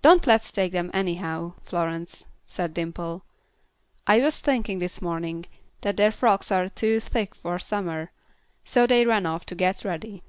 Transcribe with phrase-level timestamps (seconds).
[0.00, 3.22] "Don't let's take them anyhow, Florence," said Dimple.
[4.06, 5.44] "I was thinking this morning
[5.82, 8.12] that their frocks are too thick for summer."
[8.64, 10.22] So they ran off to get ready.